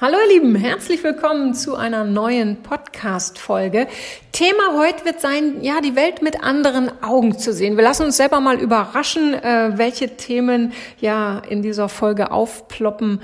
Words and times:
Hallo 0.00 0.16
ihr 0.26 0.34
Lieben, 0.34 0.56
herzlich 0.56 1.04
willkommen 1.04 1.54
zu 1.54 1.76
einer 1.76 2.02
neuen 2.02 2.64
Podcast-Folge. 2.64 3.86
Thema 4.32 4.76
heute 4.76 5.04
wird 5.04 5.20
sein, 5.20 5.62
ja, 5.62 5.80
die 5.80 5.94
Welt 5.94 6.20
mit 6.20 6.42
anderen 6.42 6.90
Augen 7.00 7.38
zu 7.38 7.52
sehen. 7.52 7.76
Wir 7.76 7.84
lassen 7.84 8.06
uns 8.06 8.16
selber 8.16 8.40
mal 8.40 8.58
überraschen, 8.58 9.34
äh, 9.34 9.78
welche 9.78 10.16
Themen 10.16 10.72
ja 10.98 11.38
in 11.48 11.62
dieser 11.62 11.88
Folge 11.88 12.32
aufploppen. 12.32 13.20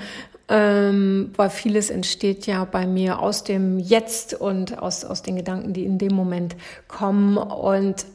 Ähm, 0.47 1.33
weil 1.35 1.49
vieles 1.49 1.89
entsteht 1.89 2.47
ja 2.47 2.63
bei 2.63 2.87
mir 2.87 3.19
aus 3.19 3.43
dem 3.43 3.77
Jetzt 3.77 4.33
und 4.33 4.79
aus, 4.81 5.03
aus 5.03 5.23
den 5.23 5.35
Gedanken, 5.35 5.73
die 5.73 5.83
in 5.83 5.97
dem 5.97 6.15
Moment 6.15 6.55
kommen. 6.87 7.35
Und 7.35 8.05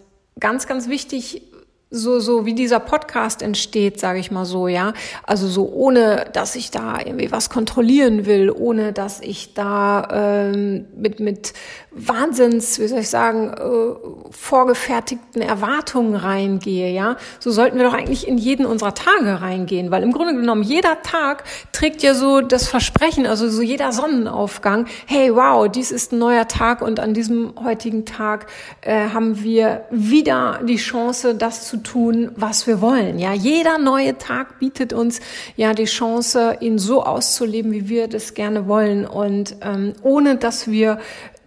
ganz, 0.41 0.67
ganz 0.67 0.89
wichtig 0.89 1.43
so 1.91 2.19
so 2.19 2.45
wie 2.45 2.55
dieser 2.55 2.81
Podcast 2.81 3.43
entsteht, 3.43 4.01
sage 4.01 4.19
ich 4.19 4.33
mal 4.33 4.45
so, 4.45 4.67
ja. 4.67 4.93
Also 5.23 5.47
so 5.47 5.71
ohne, 5.73 6.25
dass 6.33 6.57
ich 6.57 6.73
da 6.73 6.99
irgendwie 6.99 7.31
was 7.31 7.49
kontrollieren 7.49 8.27
will, 8.27 8.51
ohne 8.51 8.93
dass 8.93 9.21
ich 9.21 9.55
da 9.55 10.09
ähm, 10.53 10.87
mit 10.97 11.21
mit 11.21 11.53
Wahnsinns, 11.93 12.81
wie 12.81 12.89
soll 12.89 12.99
ich 12.99 13.09
sagen, 13.09 13.55
äh, 13.55 14.33
vorgefertigten 14.33 15.41
Erwartungen 15.41 16.17
reingehe, 16.17 16.93
ja. 16.93 17.17
So 17.39 17.53
sollten 17.53 17.79
wir 17.79 17.85
doch 17.85 17.95
eigentlich 17.95 18.27
in 18.27 18.37
jeden 18.37 18.67
unserer 18.67 18.95
Tage 18.95 19.41
reingehen, 19.41 19.93
weil 19.93 20.03
im 20.03 20.13
Grunde 20.13 20.35
genommen 20.35 20.65
jeder 20.65 21.03
Tag 21.03 21.45
trägt 21.73 22.03
ja 22.03 22.15
so 22.15 22.41
das 22.41 22.67
Versprechen, 22.67 23.27
also 23.27 23.49
so 23.49 23.63
jeder 23.63 23.93
Sonnenaufgang, 23.93 24.87
hey, 25.07 25.35
wow, 25.35 25.69
dies 25.69 25.93
ist 25.93 26.13
ein 26.13 26.19
neuer 26.19 26.49
Tag 26.49 26.83
und 26.83 26.99
an 26.99 27.15
diesem 27.15 27.55
heutigen 27.63 28.05
Tag 28.05 28.47
äh, 28.81 29.09
haben 29.11 29.43
wir 29.43 29.85
wieder 29.91 30.61
die 30.65 30.77
Chance, 30.77 31.37
das 31.37 31.67
zu 31.67 31.76
tun, 31.83 32.31
was 32.37 32.67
wir 32.67 32.81
wollen. 32.81 33.19
Ja, 33.19 33.33
jeder 33.33 33.79
neue 33.79 34.19
Tag 34.19 34.59
bietet 34.59 34.93
uns 34.93 35.21
ja 35.57 35.75
die 35.75 35.85
Chance, 35.85 36.57
ihn 36.61 36.79
so 36.79 37.03
auszuleben, 37.03 37.73
wie 37.73 37.89
wir 37.89 38.09
das 38.09 38.35
gerne 38.35 38.67
wollen 38.69 39.07
und 39.07 39.57
ähm, 39.63 39.95
ohne 40.03 40.37
dass 40.37 40.69
wir 40.71 40.99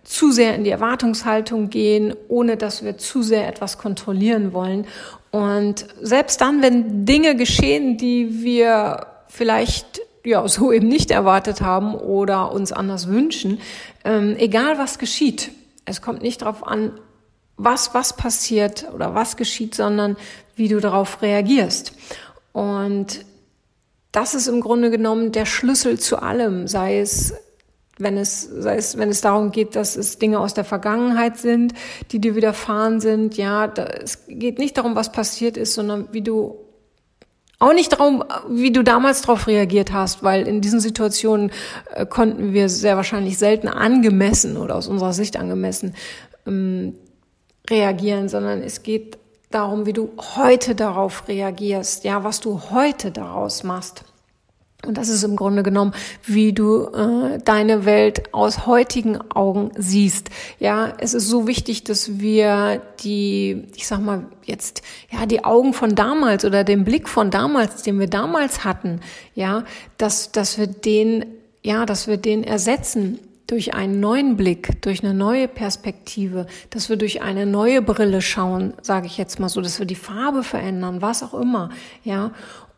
zu 0.04 0.32
sehr 0.32 0.56
in 0.56 0.64
die 0.64 0.72
Erwartungshaltung 0.72 1.70
gehen, 1.70 2.16
ohne 2.28 2.58
dass 2.58 2.84
wir 2.84 2.98
zu 2.98 3.22
sehr 3.22 3.48
etwas 3.48 3.78
kontrollieren 3.78 4.54
wollen. 4.54 4.88
Und 5.32 5.86
selbst 6.02 6.42
dann, 6.42 6.64
wenn 6.64 7.06
Dinge 7.06 7.36
geschehen, 7.36 7.98
die 7.98 8.42
wir 8.42 9.06
vielleicht 9.28 10.02
ja 10.26 10.48
so 10.48 10.72
eben 10.72 10.88
nicht 10.88 11.12
erwartet 11.12 11.62
haben 11.62 11.94
oder 11.94 12.52
uns 12.52 12.72
anders 12.72 13.08
wünschen, 13.08 13.60
ähm, 14.04 14.36
egal 14.38 14.80
was 14.80 14.98
geschieht, 14.98 15.52
es 15.86 16.02
kommt 16.02 16.22
nicht 16.22 16.42
darauf 16.42 16.66
an, 16.66 16.92
was 17.60 17.94
was 17.94 18.16
passiert 18.16 18.88
oder 18.94 19.14
was 19.14 19.38
geschieht, 19.38 19.76
sondern 19.76 20.18
wie 20.56 20.70
du 20.70 20.80
darauf 20.80 21.22
reagierst. 21.22 21.94
Und 22.54 23.26
das 24.12 24.34
ist 24.34 24.48
im 24.48 24.62
Grunde 24.62 24.90
genommen 24.90 25.32
der 25.32 25.46
Schlüssel 25.46 26.00
zu 26.00 26.22
allem, 26.22 26.68
sei 26.68 27.00
es 27.00 27.34
wenn 28.02 28.18
es, 28.18 28.44
sei 28.44 28.78
es, 28.78 28.98
wenn 28.98 29.10
es 29.10 29.20
darum 29.20 29.52
geht, 29.52 29.76
dass 29.76 29.98
es 29.98 30.18
Dinge 30.18 30.40
aus 30.40 30.54
der 30.54 30.64
Vergangenheit 30.64 31.38
sind, 31.38 31.74
die 32.12 32.20
dir 32.20 32.34
widerfahren 32.34 33.02
sind, 33.02 33.36
ja, 33.36 33.68
da, 33.68 33.84
es 33.84 34.26
geht 34.28 34.58
nicht 34.58 34.78
darum, 34.78 34.96
was 34.96 35.12
passiert 35.12 35.58
ist, 35.58 35.74
sondern 35.74 36.08
wie 36.14 36.22
du 36.22 36.56
auch 37.60 37.74
nicht 37.74 37.92
darum, 37.92 38.24
wie 38.48 38.72
du 38.72 38.84
damals 38.84 39.22
darauf 39.24 39.48
reagiert 39.48 39.92
hast, 39.92 40.24
weil 40.24 40.48
in 40.48 40.62
diesen 40.62 40.80
Situationen 40.80 41.52
äh, 41.94 42.06
konnten 42.06 42.54
wir 42.54 42.70
sehr 42.70 42.96
wahrscheinlich 42.96 43.38
selten 43.38 43.68
angemessen 43.68 44.56
oder 44.56 44.76
aus 44.76 44.88
unserer 44.88 45.12
Sicht 45.12 45.36
angemessen 45.36 45.94
ähm, 46.48 46.96
reagieren, 47.70 48.30
sondern 48.30 48.62
es 48.62 48.84
geht 48.84 49.18
darum, 49.52 49.86
wie 49.86 49.94
du 49.94 50.12
heute 50.36 50.76
darauf 50.76 51.28
reagierst, 51.28 52.04
ja, 52.04 52.24
was 52.24 52.40
du 52.40 52.62
heute 52.72 53.12
daraus 53.12 53.64
machst. 53.64 54.04
Und 54.86 54.98
das 54.98 55.10
ist 55.10 55.24
im 55.24 55.36
Grunde 55.36 55.62
genommen, 55.62 55.94
wie 56.24 56.54
du 56.54 56.86
äh, 56.86 57.40
deine 57.44 57.84
Welt 57.84 58.34
aus 58.34 58.66
heutigen 58.66 59.20
Augen 59.30 59.72
siehst. 59.76 60.30
Ja, 60.58 60.94
es 61.00 61.14
ist 61.14 61.28
so 61.28 61.48
wichtig, 61.48 61.84
dass 61.84 62.20
wir 62.20 62.82
die, 63.02 63.68
ich 63.76 63.88
sag 63.88 64.00
mal 64.00 64.28
jetzt, 64.46 64.82
ja, 65.12 65.26
die 65.26 65.44
Augen 65.44 65.74
von 65.74 65.96
damals 65.96 66.46
oder 66.46 66.64
den 66.64 66.86
Blick 66.86 67.10
von 67.10 67.30
damals, 67.30 67.84
den 67.84 68.00
wir 68.00 68.08
damals 68.08 68.64
hatten, 68.64 69.02
ja, 69.36 69.66
dass, 69.98 70.32
dass 70.32 70.58
wir 70.58 70.68
den, 70.68 71.26
ja, 71.62 71.86
dass 71.86 72.08
wir 72.08 72.16
den 72.16 72.46
ersetzen 72.46 73.20
durch 73.50 73.74
einen 73.74 74.00
neuen 74.00 74.38
Blick, 74.38 74.82
durch 74.84 75.04
eine 75.04 75.14
neue 75.14 75.48
Perspektive, 75.48 76.46
dass 76.70 76.90
wir 76.90 76.98
durch 76.98 77.22
eine 77.22 77.46
neue 77.46 77.82
Brille 77.82 78.22
schauen, 78.22 78.74
sage 78.82 79.08
ich 79.08 79.18
jetzt 79.18 79.40
mal 79.40 79.50
so, 79.50 79.62
dass 79.62 79.80
wir 79.80 79.88
die 79.88 79.96
Farbe 79.96 80.44
verändern, 80.44 81.02
was 81.02 81.24
auch 81.24 81.34
immer, 81.34 81.70
ja. 82.04 82.32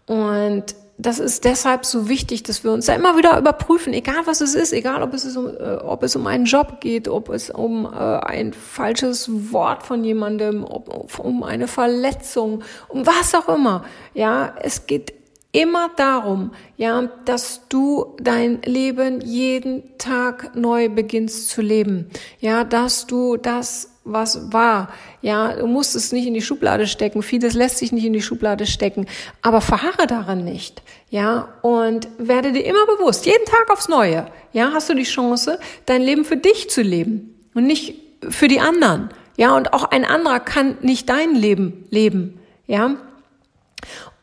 Und 0.07 0.75
das 0.97 1.19
ist 1.19 1.45
deshalb 1.45 1.85
so 1.85 2.09
wichtig, 2.09 2.43
dass 2.43 2.63
wir 2.63 2.71
uns 2.71 2.85
da 2.85 2.93
immer 2.93 3.17
wieder 3.17 3.37
überprüfen, 3.37 3.93
egal 3.93 4.21
was 4.25 4.39
es 4.39 4.55
ist, 4.55 4.71
egal 4.71 5.01
ob 5.01 5.13
es 5.13 5.35
um, 5.35 5.47
äh, 5.47 5.77
ob 5.77 6.03
es 6.03 6.15
um 6.15 6.27
einen 6.27 6.45
Job 6.45 6.79
geht, 6.79 7.07
ob 7.07 7.29
es 7.29 7.49
um 7.49 7.85
äh, 7.85 7.97
ein 7.97 8.53
falsches 8.53 9.29
Wort 9.51 9.83
von 9.83 10.03
jemandem, 10.03 10.63
ob, 10.63 11.19
um 11.19 11.43
eine 11.43 11.67
Verletzung, 11.67 12.63
um 12.87 13.05
was 13.05 13.33
auch 13.33 13.49
immer. 13.49 13.83
Ja, 14.13 14.53
es 14.61 14.85
geht 14.85 15.20
immer 15.51 15.89
darum, 15.95 16.51
ja, 16.77 17.09
dass 17.25 17.67
du 17.67 18.15
dein 18.19 18.61
Leben 18.63 19.21
jeden 19.21 19.97
Tag 19.97 20.55
neu 20.55 20.89
beginnst 20.89 21.49
zu 21.49 21.61
leben. 21.61 22.09
Ja, 22.39 22.63
dass 22.63 23.07
du 23.07 23.37
das 23.37 23.89
was 24.03 24.51
war. 24.51 24.89
Ja, 25.21 25.53
du 25.53 25.67
musst 25.67 25.95
es 25.95 26.11
nicht 26.11 26.25
in 26.25 26.33
die 26.33 26.41
Schublade 26.41 26.87
stecken. 26.87 27.21
Vieles 27.21 27.53
lässt 27.53 27.77
sich 27.77 27.91
nicht 27.91 28.05
in 28.05 28.13
die 28.13 28.21
Schublade 28.21 28.65
stecken. 28.65 29.05
Aber 29.41 29.61
verharre 29.61 30.07
daran 30.07 30.43
nicht. 30.43 30.81
Ja, 31.09 31.49
und 31.61 32.07
werde 32.17 32.51
dir 32.51 32.65
immer 32.65 32.85
bewusst, 32.87 33.25
jeden 33.25 33.45
Tag 33.45 33.69
aufs 33.69 33.89
Neue. 33.89 34.27
Ja, 34.53 34.71
hast 34.73 34.89
du 34.89 34.95
die 34.95 35.03
Chance, 35.03 35.59
dein 35.85 36.01
Leben 36.01 36.25
für 36.25 36.37
dich 36.37 36.69
zu 36.69 36.81
leben 36.81 37.35
und 37.53 37.67
nicht 37.67 37.95
für 38.27 38.47
die 38.47 38.59
anderen. 38.59 39.09
Ja, 39.37 39.55
und 39.55 39.73
auch 39.73 39.83
ein 39.83 40.05
anderer 40.05 40.39
kann 40.39 40.77
nicht 40.81 41.09
dein 41.09 41.35
Leben 41.35 41.85
leben. 41.89 42.39
Ja, 42.65 42.95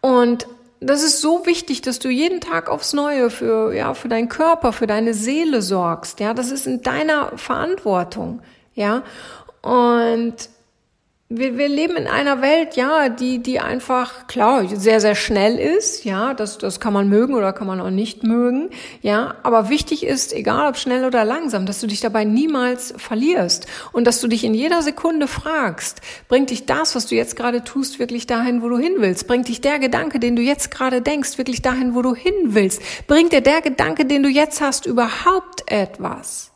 und 0.00 0.47
das 0.81 1.03
ist 1.03 1.21
so 1.21 1.44
wichtig, 1.47 1.83
dass 1.83 1.99
du 1.99 2.09
jeden 2.09 2.41
Tag 2.41 2.69
aufs 2.69 2.93
Neue 2.93 3.31
für, 3.31 3.72
ja, 3.75 3.94
für 3.94 4.09
deinen 4.09 4.28
Körper, 4.28 4.72
für 4.72 4.87
deine 4.87 5.15
Seele 5.15 5.62
sorgst. 5.62 6.21
Ja, 6.21 6.34
das 6.34 6.50
ist 6.50 6.66
in 6.66 6.83
deiner 6.83 7.37
Verantwortung. 7.37 8.41
Ja, 8.75 9.03
und 9.62 10.34
wir, 11.31 11.59
wir 11.59 11.69
leben 11.69 11.97
in 11.97 12.06
einer 12.06 12.41
Welt, 12.41 12.77
ja, 12.77 13.11
die, 13.11 13.41
die 13.41 13.61
einfach, 13.61 14.27
klar, 14.28 14.66
sehr, 14.66 14.99
sehr 14.99 15.15
schnell 15.15 15.59
ist, 15.59 16.05
ja, 16.05 16.33
das, 16.33 16.56
das 16.56 16.81
kann 16.81 16.94
man 16.94 17.11
mögen 17.11 17.34
oder 17.34 17.53
kann 17.53 17.66
man 17.66 17.83
auch 17.83 17.91
nicht 17.91 18.22
mögen, 18.22 18.71
ja, 19.03 19.34
aber 19.43 19.69
wichtig 19.69 20.06
ist, 20.06 20.33
egal 20.33 20.71
ob 20.71 20.78
schnell 20.78 21.05
oder 21.05 21.27
langsam, 21.27 21.67
dass 21.67 21.81
du 21.81 21.87
dich 21.87 22.00
dabei 22.00 22.25
niemals 22.25 22.94
verlierst 22.97 23.67
und 23.93 24.06
dass 24.06 24.22
du 24.22 24.28
dich 24.28 24.43
in 24.43 24.55
jeder 24.55 24.81
Sekunde 24.81 25.28
fragst, 25.28 26.00
bringt 26.28 26.49
dich 26.49 26.65
das, 26.65 26.94
was 26.94 27.05
du 27.05 27.15
jetzt 27.15 27.37
gerade 27.37 27.62
tust, 27.62 27.99
wirklich 27.99 28.27
dahin, 28.27 28.62
wo 28.62 28.71
du 28.71 28.78
hin 28.78 28.94
willst? 28.97 29.28
Bringt 29.28 29.49
dich 29.49 29.61
der 29.61 29.78
Gedanke, 29.78 30.21
den 30.21 30.34
du 30.34 30.41
jetzt 30.41 30.71
gerade 30.71 31.03
denkst, 31.03 31.37
wirklich 31.37 31.61
dahin, 31.61 31.94
wo 31.94 32.00
du 32.00 32.15
hin 32.15 32.33
willst? 32.44 32.81
Bringt 33.06 33.34
dir 33.34 33.43
der 33.43 33.61
Gedanke, 33.61 34.06
den 34.06 34.22
du 34.22 34.31
jetzt 34.31 34.62
hast, 34.62 34.87
überhaupt 34.87 35.71
etwas? 35.71 36.53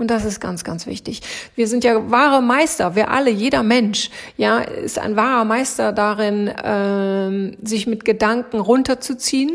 Und 0.00 0.10
das 0.10 0.24
ist 0.24 0.40
ganz, 0.40 0.64
ganz 0.64 0.86
wichtig. 0.86 1.20
Wir 1.56 1.68
sind 1.68 1.84
ja 1.84 2.10
wahre 2.10 2.40
Meister. 2.40 2.96
Wir 2.96 3.10
alle, 3.10 3.28
jeder 3.28 3.62
Mensch, 3.62 4.08
ja, 4.38 4.60
ist 4.60 4.98
ein 4.98 5.14
wahrer 5.14 5.44
Meister 5.44 5.92
darin, 5.92 6.50
ähm, 6.64 7.58
sich 7.62 7.86
mit 7.86 8.06
Gedanken 8.06 8.60
runterzuziehen 8.60 9.52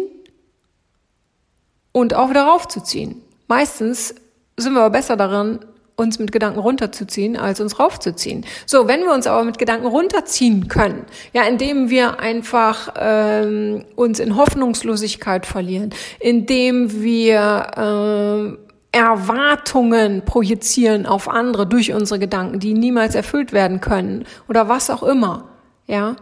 und 1.91 2.13
auch 2.13 2.29
wieder 2.29 2.43
raufzuziehen. 2.43 3.23
Meistens 3.47 4.13
sind 4.55 4.73
wir 4.73 4.81
aber 4.81 4.91
besser 4.91 5.17
darin, 5.17 5.61
uns 5.95 6.19
mit 6.19 6.31
Gedanken 6.31 6.59
runterzuziehen, 6.59 7.37
als 7.37 7.59
uns 7.59 7.79
raufzuziehen. 7.79 8.45
So, 8.67 8.87
wenn 8.87 9.01
wir 9.01 9.13
uns 9.13 9.25
aber 9.25 9.45
mit 9.45 9.57
Gedanken 9.57 9.87
runterziehen 9.87 10.67
können, 10.67 11.05
ja, 11.33 11.41
indem 11.43 11.89
wir 11.89 12.19
einfach 12.19 12.93
ähm, 12.99 13.83
uns 13.95 14.19
in 14.19 14.35
Hoffnungslosigkeit 14.35 15.47
verlieren, 15.47 15.91
indem 16.19 17.01
wir 17.01 17.71
ähm, 17.77 18.57
Erwartungen 18.95 20.23
projizieren 20.23 21.05
auf 21.05 21.27
andere 21.27 21.67
durch 21.67 21.91
unsere 21.91 22.17
Gedanken, 22.17 22.61
die 22.61 22.73
niemals 22.73 23.13
erfüllt 23.13 23.51
werden 23.51 23.81
können 23.81 24.23
oder 24.47 24.69
was 24.69 24.89
auch 24.89 25.03
immer, 25.03 25.49
ja, 25.85 26.15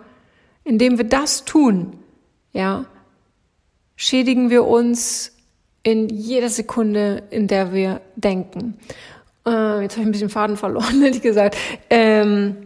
indem 0.63 0.97
wir 0.97 1.05
das 1.05 1.45
tun, 1.45 1.99
ja, 2.51 2.85
schädigen 3.95 4.49
wir 4.49 4.65
uns 4.65 5.33
in 5.83 6.09
jeder 6.09 6.49
Sekunde, 6.49 7.21
in 7.29 7.47
der 7.47 7.73
wir 7.73 8.01
denken. 8.15 8.79
Äh, 9.45 9.83
jetzt 9.83 9.93
habe 9.93 10.01
ich 10.01 10.07
ein 10.07 10.11
bisschen 10.11 10.29
Faden 10.29 10.57
verloren, 10.57 10.99
ehrlich 11.03 11.21
gesagt. 11.21 11.55
Ähm, 11.91 12.57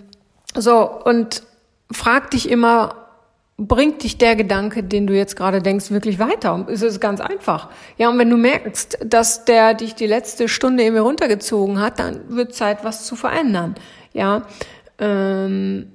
so, 0.56 0.90
und 1.04 1.44
frag 1.92 2.32
dich 2.32 2.50
immer, 2.50 3.07
bringt 3.58 4.04
dich 4.04 4.18
der 4.18 4.36
Gedanke, 4.36 4.84
den 4.84 5.08
du 5.08 5.16
jetzt 5.16 5.36
gerade 5.36 5.62
denkst, 5.62 5.90
wirklich 5.90 6.20
weiter? 6.20 6.68
Es 6.70 6.84
ist 6.84 7.00
ganz 7.02 7.20
einfach. 7.20 7.70
Ja, 7.98 8.10
und 8.10 8.20
wenn 8.20 8.30
du 8.30 8.38
merkst, 8.38 9.00
dass 9.04 9.46
der 9.46 9.74
dich 9.74 9.96
die 9.96 10.06
letzte 10.06 10.48
Stunde 10.48 10.84
irgendwie 10.84 11.02
runtergezogen 11.02 11.80
hat, 11.80 12.00
dann 12.00 12.22
wird 12.30 12.54
Zeit, 12.54 12.84
was 12.84 13.06
zu 13.06 13.16
verändern. 13.16 13.76
Ja, 14.14 14.44
ähm, 15.00 15.92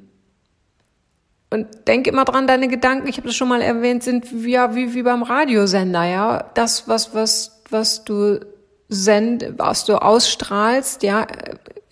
und 1.50 1.66
denk 1.86 2.06
immer 2.06 2.24
dran, 2.24 2.46
deine 2.46 2.66
Gedanken, 2.66 3.06
ich 3.06 3.18
habe 3.18 3.28
das 3.28 3.36
schon 3.36 3.48
mal 3.48 3.60
erwähnt, 3.60 4.02
sind 4.02 4.26
ja 4.44 4.74
wie, 4.74 4.94
wie 4.94 5.02
beim 5.02 5.22
Radiosender, 5.22 6.04
ja. 6.04 6.50
Das, 6.54 6.88
was, 6.88 7.14
was, 7.14 7.62
was 7.70 8.04
du 8.04 8.40
send, 8.94 9.54
was 9.58 9.84
du 9.84 10.00
ausstrahlst, 10.00 11.02
ja, 11.02 11.26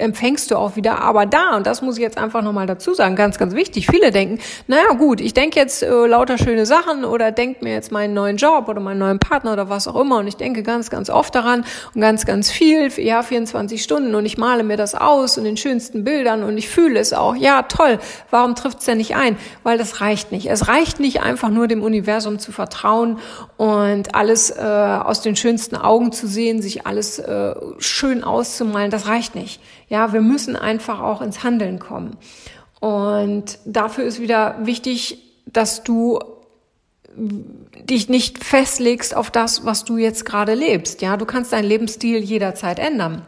empfängst 0.01 0.51
du 0.51 0.57
auch 0.57 0.77
wieder. 0.77 1.01
Aber 1.01 1.27
da, 1.27 1.57
und 1.57 1.67
das 1.67 1.83
muss 1.83 1.97
ich 1.97 2.03
jetzt 2.03 2.19
einfach 2.19 2.43
nochmal 2.43 2.67
dazu 2.67 2.95
sagen, 2.95 3.17
ganz, 3.17 3.39
ganz 3.39 3.55
wichtig, 3.55 3.87
viele 3.87 4.11
denken, 4.11 4.41
naja 4.67 4.93
gut, 4.99 5.21
ich 5.21 5.35
denke 5.35 5.61
jetzt 5.61 5.83
äh, 5.83 6.07
lauter 6.07 6.39
schöne 6.39 6.67
Sachen 6.67 7.05
oder 7.05 7.31
denke 7.31 7.63
mir 7.65 7.75
jetzt 7.75 7.93
meinen 7.93 8.15
neuen 8.15 8.37
Job 8.37 8.69
oder 8.69 8.81
meinen 8.81 8.99
neuen 8.99 9.19
Partner 9.19 9.53
oder 9.53 9.69
was 9.69 9.87
auch 9.87 10.01
immer 10.01 10.19
und 10.19 10.27
ich 10.27 10.37
denke 10.37 10.63
ganz, 10.63 10.91
ganz 10.91 11.11
oft 11.11 11.35
daran 11.35 11.65
und 11.95 12.01
ganz, 12.01 12.27
ganz 12.27 12.51
viel, 12.51 12.91
ja, 12.99 13.23
24 13.23 13.83
Stunden 13.83 14.15
und 14.15 14.27
ich 14.27 14.39
male 14.39 14.65
mir 14.65 14.77
das 14.77 14.95
aus 14.95 15.39
und 15.39 15.45
den 15.45 15.57
schönsten 15.57 16.05
Bildern 16.05 16.43
und 16.43 16.57
ich 16.57 16.69
fühle 16.69 16.99
es 16.99 17.13
auch. 17.13 17.37
Ja, 17.37 17.63
toll, 17.63 17.99
warum 18.31 18.55
trifft 18.55 18.81
es 18.81 18.87
denn 18.87 18.99
nicht 18.99 19.17
ein? 19.17 19.37
Weil 19.63 19.79
das 19.79 20.01
reicht 20.01 20.33
nicht. 20.33 20.47
Es 20.47 20.69
reicht 20.69 21.01
nicht 21.01 21.23
einfach 21.23 21.51
nur 21.51 21.69
dem 21.69 21.83
Universum 21.83 22.39
zu 22.39 22.53
vertrauen 22.53 23.19
und 23.57 24.15
alles 24.15 24.51
äh, 24.51 24.63
aus 24.63 25.21
den 25.21 25.37
schönsten 25.37 25.77
Augen 25.77 26.13
zu 26.13 26.27
sehen, 26.27 26.63
sich 26.63 26.87
alles 26.91 27.21
äh, 27.21 27.55
schön 27.79 28.25
auszumalen, 28.25 28.91
das 28.91 29.07
reicht 29.07 29.37
nicht. 29.37 29.61
Ja, 29.89 30.13
wir 30.13 30.21
müssen 30.21 30.57
einfach 30.57 31.01
auch 31.01 31.23
ins 31.23 31.45
Handeln 31.45 31.79
kommen. 31.79 32.17
Und 32.81 33.59
dafür 33.65 34.05
ist 34.05 34.21
wieder 34.21 34.57
wichtig, 34.63 35.19
dass 35.47 35.85
du 35.85 36.19
dich 37.15 38.09
nicht 38.09 38.43
festlegst 38.43 39.17
auf 39.17 39.31
das, 39.31 39.65
was 39.65 39.85
du 39.85 39.99
jetzt 39.99 40.25
gerade 40.25 40.55
lebst. 40.55 41.01
Ja, 41.01 41.17
du 41.17 41.27
kannst 41.27 41.53
deinen 41.53 41.65
Lebensstil 41.65 42.19
jederzeit 42.19 42.79
ändern. 42.79 43.27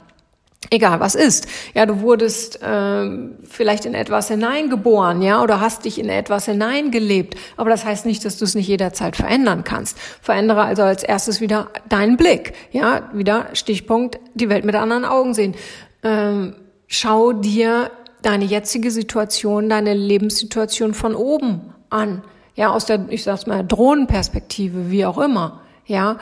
Egal 0.72 1.00
was 1.00 1.14
ist. 1.14 1.46
Ja, 1.74 1.86
du 1.86 2.00
wurdest 2.00 2.58
ähm, 2.62 3.36
vielleicht 3.48 3.84
in 3.84 3.94
etwas 3.94 4.28
hineingeboren, 4.28 5.20
ja, 5.20 5.42
oder 5.42 5.60
hast 5.60 5.84
dich 5.84 6.00
in 6.00 6.08
etwas 6.08 6.46
hineingelebt. 6.46 7.36
Aber 7.56 7.70
das 7.70 7.84
heißt 7.84 8.06
nicht, 8.06 8.24
dass 8.24 8.38
du 8.38 8.44
es 8.44 8.54
nicht 8.54 8.68
jederzeit 8.68 9.14
verändern 9.14 9.64
kannst. 9.64 9.98
Verändere 10.22 10.62
also 10.62 10.82
als 10.82 11.02
erstes 11.02 11.40
wieder 11.40 11.68
deinen 11.88 12.16
Blick. 12.16 12.54
Ja, 12.72 13.10
wieder 13.12 13.48
Stichpunkt, 13.52 14.18
die 14.34 14.48
Welt 14.48 14.64
mit 14.64 14.74
anderen 14.74 15.04
Augen 15.04 15.34
sehen 15.34 15.54
ähm, 16.02 16.54
schau 16.86 17.32
dir 17.32 17.90
deine 18.22 18.44
jetzige 18.44 18.90
Situation, 18.90 19.68
deine 19.68 19.94
Lebenssituation 19.94 20.94
von 20.94 21.14
oben 21.14 21.72
an. 21.90 22.22
Ja, 22.54 22.70
aus 22.70 22.86
der, 22.86 23.06
ich 23.08 23.24
sag's 23.24 23.46
mal, 23.46 23.64
Drohnenperspektive, 23.64 24.90
wie 24.90 25.06
auch 25.06 25.18
immer. 25.18 25.62
Ja, 25.86 26.18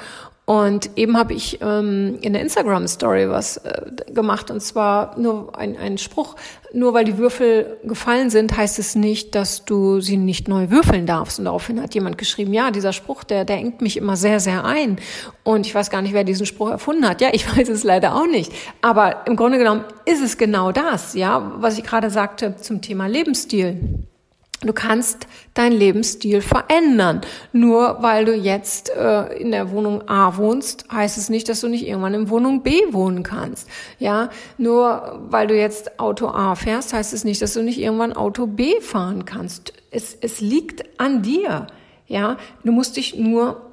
und 0.50 0.99
eben 0.99 1.17
habe 1.17 1.32
ich 1.32 1.61
ähm, 1.62 2.19
in 2.23 2.32
der 2.32 2.43
Instagram-Story 2.43 3.31
was 3.31 3.58
äh, 3.58 3.82
gemacht, 4.12 4.50
und 4.50 4.61
zwar 4.61 5.17
nur 5.17 5.56
ein, 5.56 5.76
ein 5.76 5.97
Spruch, 5.97 6.35
nur 6.73 6.93
weil 6.93 7.05
die 7.05 7.19
Würfel 7.19 7.79
gefallen 7.85 8.31
sind, 8.31 8.56
heißt 8.56 8.81
es 8.81 8.97
nicht, 8.97 9.37
dass 9.37 9.64
du 9.64 10.00
sie 10.00 10.17
nicht 10.17 10.49
neu 10.49 10.70
würfeln 10.70 11.06
darfst. 11.06 11.38
Und 11.38 11.44
daraufhin 11.44 11.81
hat 11.81 11.94
jemand 11.94 12.19
geschrieben, 12.19 12.52
ja, 12.52 12.73
dieser 12.73 12.93
Spruch, 12.93 13.23
der, 13.23 13.44
der 13.44 13.58
engt 13.58 13.81
mich 13.81 13.97
immer 13.97 14.17
sehr, 14.17 14.41
sehr 14.41 14.64
ein. 14.64 14.97
Und 15.44 15.67
ich 15.67 15.75
weiß 15.76 15.88
gar 15.88 16.02
nicht, 16.02 16.14
wer 16.14 16.25
diesen 16.25 16.47
Spruch 16.47 16.70
erfunden 16.70 17.08
hat. 17.08 17.20
Ja, 17.20 17.29
ich 17.31 17.47
weiß 17.56 17.69
es 17.69 17.85
leider 17.85 18.17
auch 18.17 18.26
nicht. 18.26 18.52
Aber 18.81 19.29
im 19.29 19.37
Grunde 19.37 19.56
genommen 19.58 19.85
ist 20.05 20.20
es 20.20 20.37
genau 20.37 20.73
das, 20.73 21.14
ja, 21.14 21.52
was 21.58 21.79
ich 21.79 21.85
gerade 21.85 22.11
sagte 22.11 22.56
zum 22.56 22.82
Thema 22.82 23.06
Lebensstil. 23.06 24.08
Du 24.62 24.74
kannst 24.74 25.26
deinen 25.54 25.72
Lebensstil 25.72 26.42
verändern. 26.42 27.22
Nur 27.52 27.98
weil 28.00 28.26
du 28.26 28.34
jetzt 28.34 28.90
äh, 28.90 29.32
in 29.38 29.52
der 29.52 29.70
Wohnung 29.70 30.06
A 30.06 30.36
wohnst, 30.36 30.84
heißt 30.92 31.16
es 31.16 31.30
nicht, 31.30 31.48
dass 31.48 31.62
du 31.62 31.68
nicht 31.68 31.86
irgendwann 31.86 32.12
in 32.12 32.28
Wohnung 32.28 32.62
B 32.62 32.78
wohnen 32.90 33.22
kannst. 33.22 33.68
Ja, 33.98 34.28
nur 34.58 35.18
weil 35.30 35.46
du 35.46 35.56
jetzt 35.56 35.98
Auto 35.98 36.28
A 36.28 36.56
fährst, 36.56 36.92
heißt 36.92 37.14
es 37.14 37.24
nicht, 37.24 37.40
dass 37.40 37.54
du 37.54 37.62
nicht 37.62 37.80
irgendwann 37.80 38.12
Auto 38.12 38.46
B 38.46 38.80
fahren 38.82 39.24
kannst. 39.24 39.72
Es, 39.90 40.14
es 40.20 40.42
liegt 40.42 41.00
an 41.00 41.22
dir. 41.22 41.66
Ja, 42.06 42.36
du 42.62 42.72
musst 42.72 42.98
dich 42.98 43.16
nur 43.16 43.70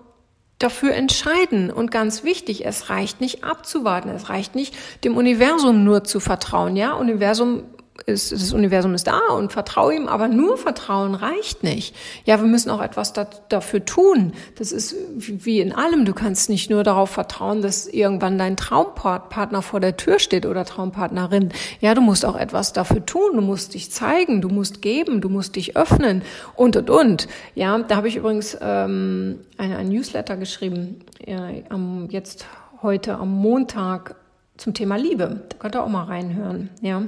dafür 0.57 0.93
entscheiden. 0.93 1.69
Und 1.69 1.91
ganz 1.91 2.23
wichtig, 2.23 2.65
es 2.65 2.89
reicht 2.89 3.19
nicht 3.19 3.43
abzuwarten. 3.43 4.09
Es 4.09 4.29
reicht 4.29 4.55
nicht, 4.55 4.73
dem 5.03 5.17
Universum 5.17 5.83
nur 5.83 6.05
zu 6.05 6.21
vertrauen. 6.21 6.77
Ja, 6.77 6.93
Universum 6.93 7.63
ist, 8.07 8.31
das 8.31 8.53
Universum 8.53 8.93
ist 8.93 9.05
da 9.07 9.19
und 9.35 9.51
vertraue 9.51 9.93
ihm, 9.93 10.07
aber 10.07 10.29
nur 10.29 10.57
Vertrauen 10.57 11.13
reicht 11.13 11.63
nicht. 11.63 11.93
Ja, 12.23 12.39
wir 12.39 12.47
müssen 12.47 12.69
auch 12.69 12.81
etwas 12.81 13.11
da, 13.11 13.27
dafür 13.49 13.83
tun. 13.83 14.31
Das 14.55 14.71
ist 14.71 14.95
wie 15.17 15.59
in 15.59 15.73
allem. 15.73 16.05
Du 16.05 16.13
kannst 16.13 16.49
nicht 16.49 16.69
nur 16.69 16.85
darauf 16.85 17.09
vertrauen, 17.09 17.61
dass 17.61 17.85
irgendwann 17.85 18.37
dein 18.37 18.55
Traumpartner 18.55 19.61
vor 19.61 19.81
der 19.81 19.97
Tür 19.97 20.19
steht 20.19 20.45
oder 20.45 20.63
Traumpartnerin. 20.63 21.49
Ja, 21.81 21.93
du 21.95 22.01
musst 22.01 22.23
auch 22.23 22.37
etwas 22.37 22.71
dafür 22.71 23.05
tun. 23.05 23.31
Du 23.35 23.41
musst 23.41 23.73
dich 23.73 23.91
zeigen, 23.91 24.41
du 24.41 24.47
musst 24.47 24.81
geben, 24.81 25.19
du 25.19 25.27
musst 25.27 25.57
dich 25.57 25.75
öffnen 25.75 26.21
und 26.55 26.77
und 26.77 26.89
und. 26.89 27.27
Ja, 27.55 27.77
da 27.77 27.97
habe 27.97 28.07
ich 28.07 28.15
übrigens 28.15 28.57
ähm, 28.61 29.39
eine, 29.57 29.75
ein 29.75 29.89
Newsletter 29.89 30.37
geschrieben, 30.37 31.01
ja, 31.25 31.49
am, 31.67 32.07
jetzt 32.09 32.45
heute 32.81 33.15
am 33.15 33.33
Montag 33.33 34.15
zum 34.55 34.73
Thema 34.73 34.95
Liebe. 34.95 35.41
Da 35.49 35.57
könnt 35.57 35.75
ihr 35.75 35.83
auch 35.83 35.89
mal 35.89 36.05
reinhören. 36.05 36.69
Ja. 36.79 37.03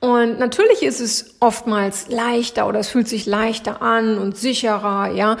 Und 0.00 0.38
natürlich 0.38 0.82
ist 0.82 1.00
es 1.00 1.34
oftmals 1.40 2.08
leichter 2.08 2.68
oder 2.68 2.80
es 2.80 2.88
fühlt 2.88 3.08
sich 3.08 3.26
leichter 3.26 3.82
an 3.82 4.18
und 4.18 4.36
sicherer, 4.36 5.10
ja, 5.12 5.36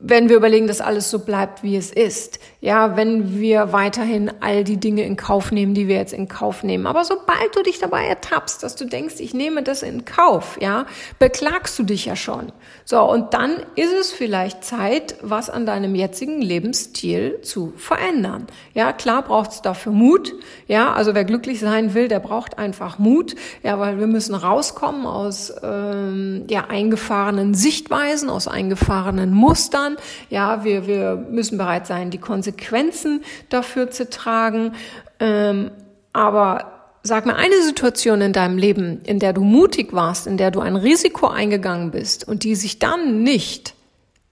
wenn 0.00 0.28
wir 0.28 0.36
überlegen, 0.36 0.66
dass 0.66 0.80
alles 0.80 1.10
so 1.10 1.20
bleibt, 1.20 1.62
wie 1.62 1.76
es 1.76 1.92
ist. 1.92 2.40
Ja, 2.64 2.96
wenn 2.96 3.40
wir 3.40 3.72
weiterhin 3.72 4.30
all 4.38 4.62
die 4.62 4.76
Dinge 4.76 5.02
in 5.02 5.16
Kauf 5.16 5.50
nehmen, 5.50 5.74
die 5.74 5.88
wir 5.88 5.96
jetzt 5.96 6.12
in 6.12 6.28
Kauf 6.28 6.62
nehmen. 6.62 6.86
Aber 6.86 7.04
sobald 7.04 7.56
du 7.56 7.62
dich 7.64 7.80
dabei 7.80 8.06
ertappst, 8.06 8.62
dass 8.62 8.76
du 8.76 8.84
denkst, 8.84 9.16
ich 9.18 9.34
nehme 9.34 9.64
das 9.64 9.82
in 9.82 10.04
Kauf, 10.04 10.58
ja, 10.60 10.86
beklagst 11.18 11.76
du 11.80 11.82
dich 11.82 12.04
ja 12.04 12.14
schon. 12.14 12.52
So, 12.84 13.00
und 13.02 13.34
dann 13.34 13.56
ist 13.74 13.92
es 13.92 14.12
vielleicht 14.12 14.62
Zeit, 14.62 15.16
was 15.22 15.50
an 15.50 15.66
deinem 15.66 15.96
jetzigen 15.96 16.40
Lebensstil 16.40 17.40
zu 17.42 17.72
verändern. 17.76 18.46
Ja, 18.74 18.92
klar 18.92 19.22
braucht 19.22 19.50
es 19.50 19.62
dafür 19.62 19.90
Mut. 19.90 20.32
Ja, 20.68 20.92
also 20.92 21.16
wer 21.16 21.24
glücklich 21.24 21.58
sein 21.58 21.94
will, 21.94 22.06
der 22.06 22.20
braucht 22.20 22.58
einfach 22.58 23.00
Mut. 23.00 23.34
Ja, 23.64 23.80
weil 23.80 23.98
wir 23.98 24.06
müssen 24.06 24.36
rauskommen 24.36 25.04
aus 25.04 25.52
ähm, 25.64 26.44
ja, 26.48 26.66
eingefahrenen 26.68 27.54
Sichtweisen, 27.54 28.30
aus 28.30 28.46
eingefahrenen 28.46 29.32
Mustern. 29.32 29.96
Ja, 30.30 30.62
wir, 30.62 30.86
wir 30.86 31.16
müssen 31.28 31.58
bereit 31.58 31.88
sein, 31.88 32.10
die 32.10 32.18
Konsequenzen 32.18 32.51
Konsequenzen 32.52 33.24
dafür 33.48 33.90
zu 33.90 34.08
tragen. 34.08 34.74
Ähm, 35.20 35.70
aber 36.12 36.72
sag 37.02 37.26
mir 37.26 37.36
eine 37.36 37.62
Situation 37.62 38.20
in 38.20 38.32
deinem 38.32 38.58
Leben, 38.58 39.00
in 39.04 39.18
der 39.18 39.32
du 39.32 39.42
mutig 39.42 39.92
warst, 39.92 40.26
in 40.26 40.36
der 40.36 40.50
du 40.50 40.60
ein 40.60 40.76
Risiko 40.76 41.26
eingegangen 41.26 41.90
bist 41.90 42.26
und 42.26 42.44
die 42.44 42.54
sich 42.54 42.78
dann 42.78 43.22
nicht 43.22 43.74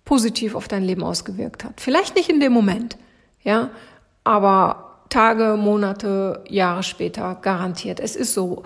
positiv 0.05 0.55
auf 0.55 0.69
dein 0.69 0.85
Leben 0.85 1.03
ausgewirkt 1.03 1.65
hat. 1.65 1.81
Vielleicht 1.81 2.17
nicht 2.17 2.29
in 2.29 2.41
dem 2.41 2.53
Moment, 2.53 2.97
ja, 3.43 3.71
aber 4.25 5.05
Tage, 5.09 5.57
Monate, 5.57 6.45
Jahre 6.49 6.83
später 6.83 7.37
garantiert. 7.41 8.01
Es 8.01 8.17
ist 8.17 8.35
so. 8.35 8.63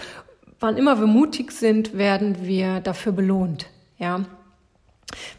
Wann 0.61 0.77
immer 0.77 0.99
wir 0.99 1.07
mutig 1.07 1.53
sind, 1.53 1.99
werden 1.99 2.47
wir 2.47 2.81
dafür 2.81 3.13
belohnt, 3.13 3.67
ja. 3.99 4.21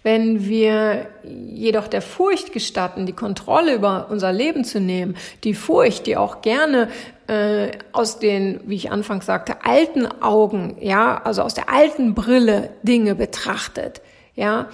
Wenn 0.04 0.46
wir 0.48 1.08
jedoch 1.24 1.88
der 1.88 2.02
Furcht 2.02 2.54
gestatten, 2.54 3.06
die 3.06 3.14
Kontrolle 3.14 3.74
über 3.74 4.08
unser 4.10 4.32
Leben 4.32 4.64
zu 4.64 4.80
nehmen, 4.80 5.16
die 5.44 5.54
Furcht, 5.54 6.08
die 6.08 6.18
auch 6.18 6.42
gerne 6.42 6.90
äh, 7.28 7.72
aus 7.92 8.20
den, 8.20 8.60
wie 8.66 8.76
ich 8.76 8.92
anfangs 8.92 9.26
sagte, 9.26 9.66
alten 9.66 10.06
Augen, 10.22 10.78
ja, 10.80 11.22
also 11.24 11.42
aus 11.42 11.54
der 11.54 11.70
alten 11.70 12.14
Brille 12.14 12.70
Dinge 12.84 13.16
betrachtet, 13.16 14.02
ja, 14.36 14.68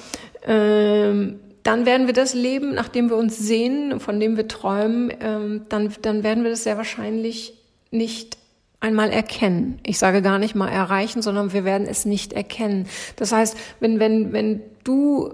ähm, 0.45 1.39
dann 1.63 1.85
werden 1.85 2.07
wir 2.07 2.13
das 2.13 2.33
Leben, 2.33 2.73
nachdem 2.73 3.09
wir 3.09 3.17
uns 3.17 3.37
sehen, 3.37 3.99
von 3.99 4.19
dem 4.19 4.35
wir 4.35 4.47
träumen, 4.47 5.13
ähm, 5.21 5.61
dann, 5.69 5.93
dann 6.01 6.23
werden 6.23 6.43
wir 6.43 6.49
das 6.49 6.63
sehr 6.63 6.77
wahrscheinlich 6.77 7.53
nicht 7.91 8.37
einmal 8.81 9.11
erkennen. 9.11 9.79
Ich 9.83 9.97
sage 9.97 10.21
gar 10.21 10.39
nicht 10.39 10.55
mal 10.55 10.67
erreichen, 10.67 11.21
sondern 11.21 11.53
wir 11.53 11.63
werden 11.63 11.87
es 11.87 12.05
nicht 12.05 12.33
erkennen. 12.33 12.87
Das 13.15 13.31
heißt, 13.31 13.55
wenn, 13.79 13.99
wenn, 13.99 14.33
wenn 14.33 14.61
du 14.83 15.33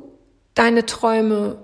deine 0.54 0.86
Träume, 0.86 1.58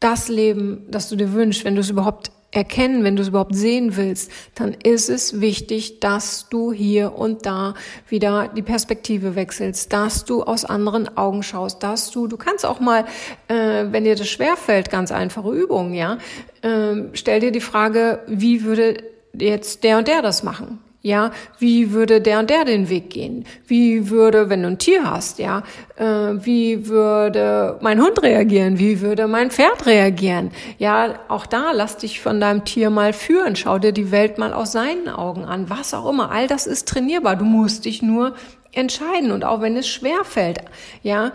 das 0.00 0.28
Leben, 0.28 0.86
das 0.90 1.08
du 1.08 1.16
dir 1.16 1.32
wünschst, 1.32 1.64
wenn 1.64 1.74
du 1.74 1.80
es 1.80 1.90
überhaupt 1.90 2.30
erkennen, 2.50 3.04
wenn 3.04 3.16
du 3.16 3.22
es 3.22 3.28
überhaupt 3.28 3.54
sehen 3.54 3.96
willst, 3.96 4.30
dann 4.54 4.74
ist 4.82 5.08
es 5.08 5.40
wichtig, 5.40 6.00
dass 6.00 6.48
du 6.48 6.72
hier 6.72 7.14
und 7.14 7.46
da 7.46 7.74
wieder 8.08 8.48
die 8.48 8.62
Perspektive 8.62 9.34
wechselst, 9.34 9.92
dass 9.92 10.24
du 10.24 10.42
aus 10.42 10.64
anderen 10.64 11.16
Augen 11.16 11.42
schaust, 11.42 11.82
dass 11.82 12.10
du, 12.10 12.26
du 12.28 12.36
kannst 12.36 12.64
auch 12.64 12.80
mal, 12.80 13.04
äh, 13.48 13.86
wenn 13.90 14.04
dir 14.04 14.14
das 14.14 14.28
schwerfällt, 14.28 14.90
ganz 14.90 15.10
einfache 15.10 15.50
Übungen, 15.50 15.94
ja, 15.94 16.18
äh, 16.62 17.08
stell 17.12 17.40
dir 17.40 17.50
die 17.50 17.60
Frage, 17.60 18.20
wie 18.26 18.62
würde 18.62 19.02
jetzt 19.36 19.82
der 19.82 19.98
und 19.98 20.08
der 20.08 20.22
das 20.22 20.42
machen? 20.42 20.78
Ja, 21.04 21.32
wie 21.58 21.92
würde 21.92 22.22
der 22.22 22.38
und 22.38 22.48
der 22.48 22.64
den 22.64 22.88
Weg 22.88 23.10
gehen? 23.10 23.44
Wie 23.66 24.08
würde, 24.08 24.48
wenn 24.48 24.62
du 24.62 24.68
ein 24.68 24.78
Tier 24.78 25.04
hast, 25.04 25.38
ja, 25.38 25.62
äh, 25.96 26.04
wie 26.04 26.88
würde 26.88 27.76
mein 27.82 28.00
Hund 28.00 28.22
reagieren? 28.22 28.78
Wie 28.78 29.02
würde 29.02 29.28
mein 29.28 29.50
Pferd 29.50 29.84
reagieren? 29.84 30.50
Ja, 30.78 31.16
auch 31.28 31.44
da 31.44 31.72
lass 31.72 31.98
dich 31.98 32.22
von 32.22 32.40
deinem 32.40 32.64
Tier 32.64 32.88
mal 32.88 33.12
führen. 33.12 33.54
Schau 33.54 33.78
dir 33.78 33.92
die 33.92 34.12
Welt 34.12 34.38
mal 34.38 34.54
aus 34.54 34.72
seinen 34.72 35.10
Augen 35.10 35.44
an. 35.44 35.68
Was 35.68 35.92
auch 35.92 36.08
immer. 36.08 36.30
All 36.30 36.46
das 36.46 36.66
ist 36.66 36.88
trainierbar. 36.88 37.36
Du 37.36 37.44
musst 37.44 37.84
dich 37.84 38.00
nur 38.00 38.34
entscheiden. 38.72 39.30
Und 39.30 39.44
auch 39.44 39.60
wenn 39.60 39.76
es 39.76 39.86
schwer 39.86 40.24
fällt, 40.24 40.60
ja, 41.02 41.32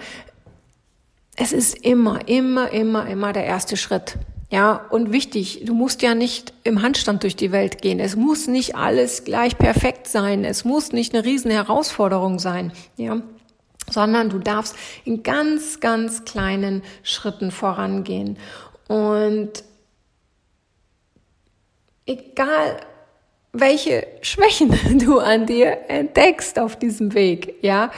es 1.35 1.53
ist 1.53 1.77
immer, 1.85 2.27
immer, 2.27 2.71
immer, 2.71 3.05
immer 3.05 3.33
der 3.33 3.45
erste 3.45 3.77
Schritt. 3.77 4.17
Ja, 4.51 4.87
und 4.89 5.11
wichtig, 5.11 5.61
du 5.65 5.75
musst 5.75 6.01
ja 6.01 6.15
nicht 6.15 6.53
im 6.63 6.81
Handstand 6.81 7.21
durch 7.21 7.35
die 7.35 7.51
Welt 7.51 7.83
gehen. 7.83 7.99
Es 7.99 8.15
muss 8.15 8.47
nicht 8.47 8.75
alles 8.75 9.23
gleich 9.23 9.57
perfekt 9.57 10.07
sein. 10.07 10.43
Es 10.43 10.65
muss 10.65 10.91
nicht 10.91 11.13
eine 11.13 11.23
riesen 11.23 11.51
Herausforderung 11.51 12.39
sein. 12.39 12.71
Ja, 12.97 13.21
sondern 13.91 14.29
du 14.29 14.39
darfst 14.39 14.75
in 15.05 15.21
ganz, 15.21 15.79
ganz 15.79 16.25
kleinen 16.25 16.83
Schritten 17.03 17.51
vorangehen. 17.51 18.37
Und 18.87 19.63
egal, 22.07 22.79
welche 23.53 24.07
Schwächen 24.21 24.73
du 24.99 25.19
an 25.19 25.45
dir 25.45 25.89
entdeckst 25.89 26.57
auf 26.57 26.77
diesem 26.77 27.13
Weg, 27.13 27.55
ja, 27.61 27.91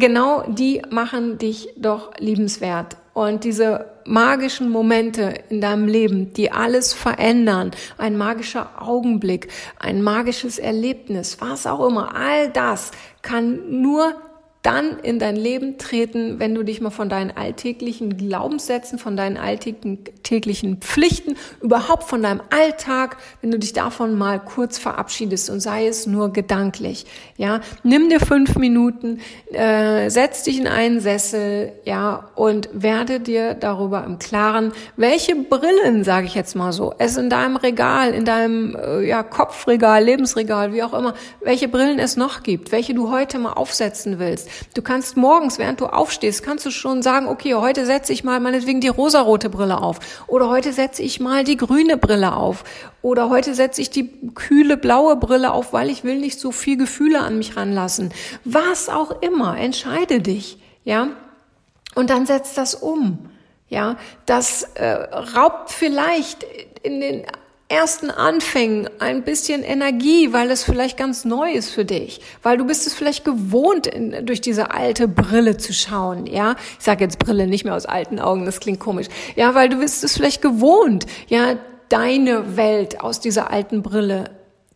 genau 0.00 0.42
die 0.48 0.82
machen 0.90 1.38
dich 1.38 1.68
doch 1.76 2.10
liebenswert. 2.18 2.96
Und 3.12 3.44
diese 3.44 3.86
magischen 4.04 4.70
Momente 4.70 5.34
in 5.48 5.60
deinem 5.60 5.86
Leben, 5.86 6.32
die 6.32 6.50
alles 6.50 6.92
verändern, 6.92 7.70
ein 7.98 8.16
magischer 8.16 8.70
Augenblick, 8.80 9.48
ein 9.78 10.02
magisches 10.02 10.58
Erlebnis, 10.58 11.40
was 11.40 11.66
auch 11.66 11.86
immer, 11.86 12.14
all 12.14 12.50
das 12.50 12.92
kann 13.22 13.82
nur 13.82 14.14
dann 14.62 14.98
in 14.98 15.18
dein 15.18 15.36
Leben 15.36 15.78
treten, 15.78 16.38
wenn 16.38 16.54
du 16.54 16.62
dich 16.62 16.82
mal 16.82 16.90
von 16.90 17.08
deinen 17.08 17.30
alltäglichen 17.30 18.18
Glaubenssätzen, 18.18 18.98
von 18.98 19.16
deinen 19.16 19.38
alltäglichen 19.38 20.78
Pflichten, 20.78 21.36
überhaupt 21.62 22.04
von 22.04 22.22
deinem 22.22 22.42
Alltag, 22.50 23.16
wenn 23.40 23.50
du 23.50 23.58
dich 23.58 23.72
davon 23.72 24.18
mal 24.18 24.38
kurz 24.38 24.76
verabschiedest 24.76 25.48
und 25.48 25.60
sei 25.60 25.86
es 25.86 26.06
nur 26.06 26.34
gedanklich. 26.34 27.06
Ja, 27.38 27.60
nimm 27.84 28.10
dir 28.10 28.20
fünf 28.20 28.56
Minuten, 28.56 29.20
äh, 29.50 30.10
setz 30.10 30.42
dich 30.42 30.58
in 30.58 30.66
einen 30.66 31.00
Sessel, 31.00 31.72
ja, 31.84 32.28
und 32.34 32.68
werde 32.74 33.18
dir 33.18 33.54
darüber 33.54 34.04
im 34.04 34.18
Klaren, 34.18 34.72
welche 34.96 35.36
Brillen, 35.36 36.04
sage 36.04 36.26
ich 36.26 36.34
jetzt 36.34 36.54
mal 36.54 36.72
so, 36.72 36.92
es 36.98 37.16
in 37.16 37.30
deinem 37.30 37.56
Regal, 37.56 38.12
in 38.12 38.26
deinem 38.26 38.76
äh, 38.76 39.06
ja, 39.06 39.22
Kopfregal, 39.22 40.04
Lebensregal, 40.04 40.74
wie 40.74 40.82
auch 40.82 40.92
immer, 40.92 41.14
welche 41.40 41.68
Brillen 41.68 41.98
es 41.98 42.18
noch 42.18 42.42
gibt, 42.42 42.72
welche 42.72 42.92
du 42.92 43.10
heute 43.10 43.38
mal 43.38 43.54
aufsetzen 43.54 44.18
willst 44.18 44.49
Du 44.74 44.82
kannst 44.82 45.16
morgens, 45.16 45.58
während 45.58 45.80
du 45.80 45.86
aufstehst, 45.86 46.42
kannst 46.42 46.66
du 46.66 46.70
schon 46.70 47.02
sagen, 47.02 47.28
okay, 47.28 47.54
heute 47.54 47.86
setze 47.86 48.12
ich 48.12 48.24
mal 48.24 48.40
meinetwegen 48.40 48.80
die 48.80 48.88
rosarote 48.88 49.50
Brille 49.50 49.80
auf. 49.80 49.98
Oder 50.26 50.48
heute 50.48 50.72
setze 50.72 51.02
ich 51.02 51.20
mal 51.20 51.44
die 51.44 51.56
grüne 51.56 51.96
Brille 51.96 52.34
auf. 52.34 52.64
Oder 53.02 53.30
heute 53.30 53.54
setze 53.54 53.80
ich 53.80 53.90
die 53.90 54.10
kühle 54.34 54.76
blaue 54.76 55.16
Brille 55.16 55.52
auf, 55.52 55.72
weil 55.72 55.90
ich 55.90 56.04
will 56.04 56.18
nicht 56.18 56.38
so 56.38 56.52
viel 56.52 56.76
Gefühle 56.76 57.20
an 57.20 57.38
mich 57.38 57.56
ranlassen. 57.56 58.12
Was 58.44 58.88
auch 58.88 59.22
immer, 59.22 59.58
entscheide 59.58 60.20
dich, 60.20 60.58
ja. 60.84 61.08
Und 61.94 62.10
dann 62.10 62.26
setz 62.26 62.54
das 62.54 62.74
um. 62.74 63.30
Ja, 63.68 63.96
das 64.26 64.64
äh, 64.74 64.90
raubt 65.36 65.70
vielleicht 65.70 66.44
in 66.82 67.00
den 67.00 67.24
ersten 67.70 68.10
Anfängen 68.10 68.90
ein 68.98 69.22
bisschen 69.22 69.62
Energie, 69.62 70.32
weil 70.32 70.50
es 70.50 70.64
vielleicht 70.64 70.96
ganz 70.96 71.24
neu 71.24 71.52
ist 71.52 71.70
für 71.70 71.84
dich, 71.84 72.20
weil 72.42 72.58
du 72.58 72.66
bist 72.66 72.86
es 72.86 72.94
vielleicht 72.94 73.24
gewohnt, 73.24 73.86
in, 73.86 74.26
durch 74.26 74.40
diese 74.40 74.72
alte 74.72 75.06
Brille 75.06 75.56
zu 75.56 75.72
schauen, 75.72 76.26
ja. 76.26 76.56
Ich 76.78 76.84
sage 76.84 77.04
jetzt 77.04 77.18
Brille 77.18 77.46
nicht 77.46 77.64
mehr 77.64 77.76
aus 77.76 77.86
alten 77.86 78.18
Augen, 78.18 78.44
das 78.44 78.60
klingt 78.60 78.80
komisch. 78.80 79.06
Ja, 79.36 79.54
weil 79.54 79.68
du 79.68 79.78
bist 79.78 80.02
es 80.02 80.16
vielleicht 80.16 80.42
gewohnt, 80.42 81.06
ja, 81.28 81.56
deine 81.88 82.56
Welt 82.56 83.00
aus 83.00 83.20
dieser 83.20 83.50
alten 83.50 83.82
Brille 83.82 84.30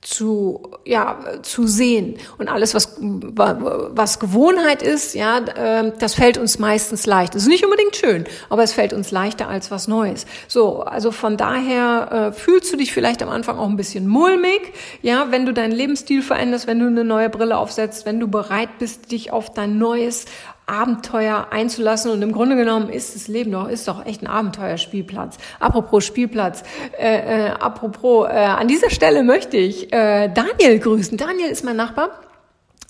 zu 0.04 0.70
ja 0.84 1.18
zu 1.42 1.66
sehen. 1.66 2.16
Und 2.38 2.48
alles 2.48 2.74
was 2.74 2.96
was 3.00 4.20
Gewohnheit 4.20 4.82
ist 4.82 5.14
ja 5.14 5.38
äh, 5.38 5.92
das 5.98 6.14
fällt 6.14 6.38
uns 6.38 6.58
meistens 6.58 7.06
leicht. 7.06 7.34
Das 7.34 7.42
ist 7.42 7.48
nicht 7.48 7.64
unbedingt 7.64 7.96
schön 7.96 8.24
aber 8.50 8.62
es 8.62 8.72
fällt 8.72 8.92
uns 8.92 9.10
leichter 9.10 9.48
als 9.48 9.70
was 9.70 9.88
Neues. 9.88 10.26
So 10.46 10.82
also 10.82 11.10
von 11.10 11.36
daher 11.36 12.32
äh, 12.32 12.32
fühlst 12.32 12.72
du 12.72 12.76
dich 12.76 12.92
vielleicht 12.92 13.22
am 13.22 13.30
Anfang 13.30 13.58
auch 13.58 13.68
ein 13.68 13.76
bisschen 13.76 14.06
mulmig 14.06 14.74
ja 15.00 15.28
wenn 15.30 15.46
du 15.46 15.54
deinen 15.54 15.72
Lebensstil 15.72 16.22
veränderst 16.22 16.66
wenn 16.66 16.78
du 16.78 16.86
eine 16.86 17.04
neue 17.04 17.30
Brille 17.30 17.56
aufsetzt 17.56 18.04
wenn 18.04 18.20
du 18.20 18.28
bereit 18.28 18.78
bist 18.78 19.10
dich 19.10 19.32
auf 19.32 19.54
dein 19.54 19.78
neues 19.78 20.26
Abenteuer 20.66 21.48
einzulassen. 21.50 22.10
Und 22.10 22.22
im 22.22 22.32
Grunde 22.32 22.56
genommen 22.56 22.88
ist 22.88 23.14
das 23.14 23.28
Leben 23.28 23.52
doch, 23.52 23.68
ist 23.68 23.86
doch 23.88 24.04
echt 24.04 24.22
ein 24.22 24.26
Abenteuerspielplatz. 24.26 25.38
Apropos 25.60 26.04
Spielplatz, 26.04 26.62
äh, 26.98 27.48
äh, 27.48 27.50
apropos, 27.50 28.28
äh, 28.28 28.32
an 28.32 28.68
dieser 28.68 28.90
Stelle 28.90 29.22
möchte 29.22 29.56
ich 29.56 29.92
äh, 29.92 30.28
Daniel 30.28 30.78
grüßen. 30.78 31.16
Daniel 31.18 31.50
ist 31.50 31.64
mein 31.64 31.76
Nachbar. 31.76 32.10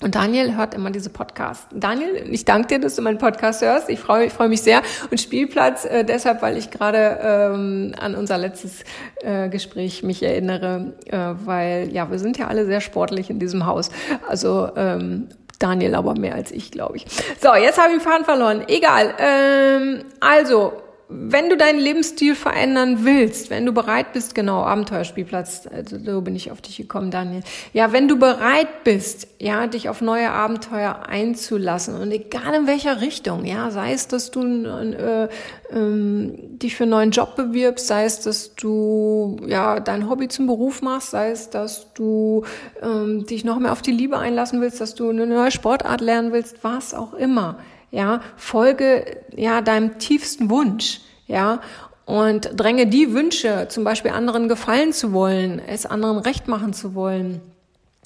Und 0.01 0.13
Daniel 0.13 0.57
hört 0.57 0.73
immer 0.73 0.91
diese 0.91 1.09
Podcasts. 1.09 1.67
Daniel, 1.73 2.27
ich 2.29 2.43
danke 2.43 2.67
dir, 2.67 2.79
dass 2.79 2.95
du 2.95 3.01
meinen 3.01 3.17
Podcast 3.17 3.61
hörst. 3.61 3.89
Ich 3.89 3.99
freue, 3.99 4.25
ich 4.25 4.33
freue 4.33 4.49
mich 4.49 4.61
sehr. 4.61 4.81
Und 5.09 5.21
Spielplatz 5.21 5.85
äh, 5.85 6.03
deshalb, 6.03 6.41
weil 6.41 6.57
ich 6.57 6.69
gerade 6.69 7.17
ähm, 7.21 7.95
an 7.97 8.13
unser 8.13 8.37
letztes 8.37 8.83
äh, 9.21 9.47
Gespräch 9.47 10.03
mich 10.03 10.21
erinnere, 10.21 10.93
äh, 11.05 11.17
weil 11.45 11.89
ja, 11.93 12.11
wir 12.11 12.19
sind 12.19 12.37
ja 12.37 12.47
alle 12.47 12.65
sehr 12.65 12.81
sportlich 12.81 13.29
in 13.29 13.39
diesem 13.39 13.65
Haus. 13.65 13.89
Also 14.27 14.69
ähm, 14.75 15.29
Daniel 15.65 15.95
aber 15.95 16.13
mehr 16.13 16.35
als 16.35 16.51
ich, 16.51 16.71
glaube 16.71 16.97
ich. 16.97 17.05
So, 17.41 17.55
jetzt 17.55 17.79
habe 17.81 17.93
ich 17.93 17.97
den 17.97 18.01
Faden 18.01 18.23
verloren. 18.23 18.63
Egal. 18.67 19.15
Ähm, 19.17 20.05
also, 20.19 20.73
wenn 21.07 21.49
du 21.49 21.57
deinen 21.57 21.79
Lebensstil 21.79 22.33
verändern 22.33 22.99
willst, 23.03 23.51
wenn 23.51 23.65
du 23.65 23.73
bereit 23.73 24.13
bist, 24.13 24.33
genau, 24.33 24.63
Abenteuerspielplatz, 24.63 25.67
also 25.71 25.99
so 25.99 26.21
bin 26.21 26.35
ich 26.35 26.51
auf 26.51 26.61
dich 26.61 26.77
gekommen, 26.77 27.11
Daniel. 27.11 27.43
Ja, 27.73 27.91
wenn 27.91 28.07
du 28.07 28.17
bereit 28.17 28.83
bist, 28.83 29.27
ja, 29.39 29.67
dich 29.67 29.87
auf 29.87 30.01
neue 30.01 30.31
Abenteuer 30.31 31.03
einzulassen 31.07 31.95
und 31.95 32.11
egal 32.11 32.55
in 32.55 32.65
welcher 32.65 33.01
Richtung, 33.01 33.45
ja, 33.45 33.69
sei 33.69 33.93
es, 33.93 34.07
dass 34.07 34.31
du 34.31 34.41
äh, 34.41 35.27
ähm, 35.71 36.57
dich 36.57 36.75
für 36.75 36.83
einen 36.83 36.91
neuen 36.91 37.11
Job 37.11 37.35
bewirbst, 37.35 37.85
sei 37.85 38.05
es, 38.05 38.21
dass 38.21 38.55
du 38.55 39.37
ja 39.45 39.79
dein 39.79 40.09
Hobby 40.09 40.27
zum 40.27 40.47
Beruf 40.47 40.81
machst, 40.81 41.11
sei 41.11 41.29
es, 41.29 41.51
dass 41.51 41.93
du 41.93 42.45
ähm, 42.81 43.27
dich 43.27 43.45
noch 43.45 43.59
mehr 43.59 43.73
auf 43.73 43.83
die 43.83 43.91
Liebe 43.91 44.17
einlassen 44.17 44.59
willst, 44.59 44.81
dass 44.81 44.95
du 44.95 45.11
eine 45.11 45.27
neue 45.27 45.51
Sportart 45.51 46.01
lernen 46.01 46.31
willst, 46.31 46.63
was 46.63 46.95
auch 46.95 47.13
immer 47.13 47.59
ja, 47.91 48.21
folge 48.37 49.17
ja 49.35 49.61
deinem 49.61 49.97
tiefsten 49.99 50.49
Wunsch, 50.49 51.01
ja, 51.27 51.61
und 52.05 52.51
dränge 52.55 52.87
die 52.87 53.13
Wünsche, 53.13 53.67
zum 53.69 53.83
Beispiel 53.83 54.11
anderen 54.11 54.47
gefallen 54.47 54.93
zu 54.93 55.11
wollen, 55.11 55.59
es 55.65 55.85
anderen 55.85 56.19
recht 56.19 56.47
machen 56.47 56.73
zu 56.73 56.93
wollen, 56.93 57.41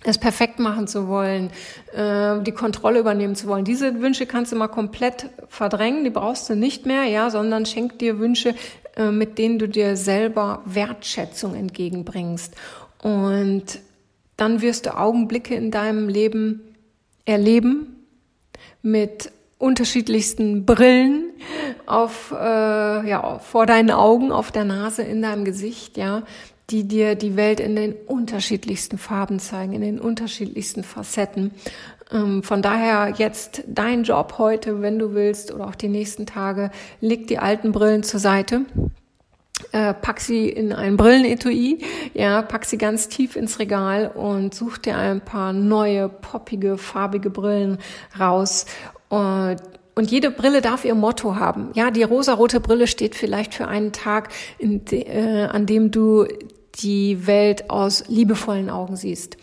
es 0.04 0.18
perfekt 0.18 0.60
machen 0.60 0.88
zu 0.88 1.10
wollen, 1.10 1.52
äh, 1.94 2.42
die 2.42 2.54
Kontrolle 2.54 3.00
übernehmen 3.00 3.36
zu 3.36 3.48
wollen. 3.48 3.66
Diese 3.66 4.00
Wünsche 4.00 4.26
kannst 4.26 4.54
du 4.54 4.56
mal 4.56 4.70
komplett 4.70 5.30
verdrängen, 5.50 6.06
die 6.06 6.10
brauchst 6.10 6.50
du 6.50 6.56
nicht 6.56 6.86
mehr, 6.86 7.04
ja, 7.04 7.30
sondern 7.30 7.66
schenk 7.66 8.00
dir 8.00 8.20
Wünsche, 8.20 8.56
äh, 8.96 9.12
mit 9.12 9.38
denen 9.38 9.60
du 9.60 9.68
dir 9.68 9.98
selber 9.98 10.62
Wertschätzung 10.66 11.54
entgegenbringst. 11.56 12.56
Und 13.04 13.80
dann 14.38 14.62
wirst 14.62 14.86
du 14.86 14.98
Augenblicke 14.98 15.56
in 15.56 15.72
deinem 15.72 16.08
Leben 16.08 16.62
erleben 17.26 18.06
mit 18.82 19.32
unterschiedlichsten 19.60 20.66
Brillen 20.66 21.34
auf, 21.86 22.32
äh, 22.32 22.36
ja, 23.08 23.40
vor 23.40 23.66
deinen 23.66 23.92
Augen, 23.92 24.32
auf 24.32 24.52
der 24.52 24.64
Nase, 24.64 25.04
in 25.04 25.22
deinem 25.22 25.46
Gesicht, 25.46 25.98
ja, 25.98 26.24
die 26.70 26.88
dir 26.88 27.16
die 27.16 27.36
Welt 27.36 27.60
in 27.60 27.76
den 27.76 27.94
unterschiedlichsten 27.94 28.98
Farben 28.98 29.40
zeigen, 29.40 29.74
in 29.74 29.82
den 29.82 30.00
unterschiedlichsten 30.00 30.84
Facetten. 30.84 31.52
Ähm, 32.12 32.42
von 32.42 32.62
daher 32.62 33.14
jetzt 33.18 33.64
dein 33.68 34.04
Job 34.04 34.36
heute, 34.38 34.82
wenn 34.82 34.98
du 34.98 35.14
willst, 35.14 35.54
oder 35.54 35.68
auch 35.68 35.76
die 35.76 35.90
nächsten 35.90 36.26
Tage, 36.26 36.72
leg 37.02 37.28
die 37.28 37.38
alten 37.40 37.74
Brillen 37.74 38.04
zur 38.04 38.22
Seite. 38.22 38.62
Äh, 39.74 39.94
pack 39.94 40.22
sie 40.22 40.48
in 40.48 40.72
ein 40.72 40.96
Brillenetui, 40.96 41.80
ja, 42.14 42.42
pack 42.44 42.64
sie 42.64 42.78
ganz 42.78 43.10
tief 43.10 43.36
ins 43.36 43.60
Regal 43.60 44.08
und 44.08 44.56
such 44.56 44.78
dir 44.78 44.98
ein 44.98 45.20
paar 45.20 45.52
neue, 45.52 46.08
poppige, 46.08 46.78
farbige 46.78 47.30
Brillen 47.30 47.78
raus 48.18 48.66
und 49.10 50.12
jede 50.12 50.32
Brille 50.32 50.62
darf 50.62 50.86
ihr 50.86 50.96
Motto 50.96 51.36
haben. 51.36 51.72
Ja, 51.74 51.92
die 51.92 52.04
rosarote 52.04 52.60
Brille 52.60 52.88
steht 52.88 53.16
vielleicht 53.16 53.54
für 53.54 53.68
einen 53.68 53.92
Tag, 53.92 54.30
de, 54.60 55.02
äh, 55.02 55.46
an 55.46 55.66
dem 55.66 55.92
du 55.92 56.26
die 56.76 57.28
Welt 57.28 57.70
aus 57.70 58.06
liebevollen 58.08 58.70
Augen 58.70 58.96
siehst. 58.96 59.38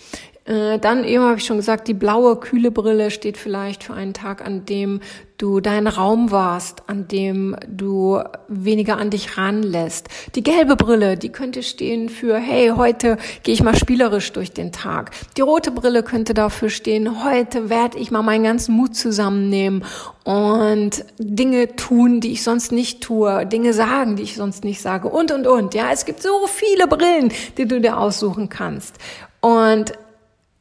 Äh, 0.47 0.79
dann 0.79 1.05
eben 1.05 1.25
habe 1.25 1.39
ich 1.39 1.45
schon 1.45 1.57
gesagt, 1.57 1.89
die 1.89 1.95
blaue 1.95 2.37
kühle 2.37 2.71
Brille 2.71 3.11
steht 3.11 3.37
vielleicht 3.37 3.83
für 3.83 3.95
einen 3.95 4.15
Tag, 4.15 4.45
an 4.45 4.65
dem 4.65 5.01
du 5.39 5.61
dein 5.61 5.87
Raum 5.87 6.31
warst, 6.31 6.85
an 6.87 7.09
dem 7.09 7.57
du 7.69 8.21
weniger 8.49 8.97
an 8.97 9.11
dich 9.11 9.37
ranlässt. 9.37 10.09
Die 10.35 10.43
gelbe 10.43 10.77
Brille, 10.77 11.19
die 11.19 11.29
könnte 11.31 11.63
stehen 11.63 12.09
für, 12.09 12.39
hey, 12.39 12.73
heute 12.75 13.19
gehe 13.43 13.53
ich 13.53 13.63
mal 13.63 13.77
spielerisch 13.77 14.33
durch 14.33 14.53
den 14.53 14.73
Tag. 14.73 15.11
Die 15.37 15.43
rote 15.43 15.73
Brille 15.73 16.03
könnte 16.03 16.33
dafür 16.33 16.71
stehen, 16.71 17.25
heute 17.25 17.69
werde 17.69 17.99
ich 17.99 18.11
mal 18.11 18.23
meinen 18.23 18.45
ganzen 18.45 18.75
Mut 18.77 18.97
zusammennehmen 18.97 19.85
und 20.25 21.05
Dinge 21.19 21.77
tun, 21.77 22.21
die 22.21 22.33
ich 22.33 22.43
sonst 22.43 22.73
nicht 22.73 23.03
tue, 23.03 23.45
Dinge 23.47 23.75
sagen, 23.75 24.17
die 24.17 24.23
ich 24.23 24.37
sonst 24.37 24.65
nicht 24.65 24.81
sage 24.81 25.09
und, 25.09 25.33
und, 25.33 25.47
und. 25.47 25.75
Ja, 25.75 25.91
es 25.93 26.05
gibt 26.05 26.23
so 26.23 26.47
viele 26.47 26.87
Brillen, 26.87 27.33
die 27.59 27.67
du 27.67 27.81
dir 27.81 27.99
aussuchen 27.99 28.49
kannst. 28.49 28.97
Und 29.41 29.93